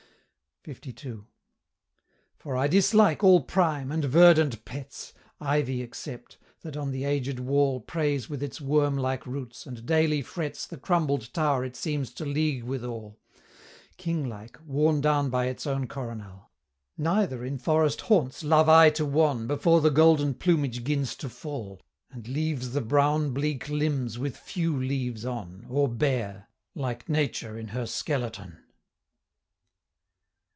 LII. 0.67 1.23
"For 2.37 2.55
I 2.55 2.67
dislike 2.67 3.23
all 3.23 3.41
prime, 3.41 3.91
and 3.91 4.05
verdant 4.05 4.63
pets, 4.63 5.11
Ivy 5.39 5.81
except, 5.81 6.37
that 6.61 6.77
on 6.77 6.91
the 6.91 7.03
aged 7.03 7.39
wall 7.39 7.79
Prays 7.79 8.29
with 8.29 8.43
its 8.43 8.61
worm 8.61 8.95
like 8.95 9.25
roots, 9.25 9.65
and 9.65 9.83
daily 9.87 10.21
frets 10.21 10.67
The 10.67 10.77
crumbled 10.77 11.33
tower 11.33 11.65
it 11.65 11.75
seems 11.75 12.13
to 12.13 12.25
league 12.25 12.63
withal, 12.63 13.17
King 13.97 14.29
like, 14.29 14.59
worn 14.63 15.01
down 15.01 15.31
by 15.31 15.45
its 15.47 15.65
own 15.65 15.87
coronal: 15.87 16.51
Neither 16.95 17.43
in 17.43 17.57
forest 17.57 18.01
haunts 18.01 18.43
love 18.43 18.69
I 18.69 18.91
to 18.91 19.03
won, 19.07 19.47
Before 19.47 19.81
the 19.81 19.89
golden 19.89 20.35
plumage 20.35 20.83
'gins 20.83 21.15
to 21.15 21.29
fall, 21.29 21.81
And 22.11 22.27
leaves 22.27 22.73
the 22.73 22.81
brown 22.81 23.31
bleak 23.33 23.67
limbs 23.67 24.19
with 24.19 24.37
few 24.37 24.77
leaves 24.77 25.25
on, 25.25 25.65
Or 25.67 25.87
bare 25.89 26.49
like 26.75 27.09
Nature 27.09 27.57
in 27.57 27.69
her 27.69 27.87
skeleton." 27.87 28.59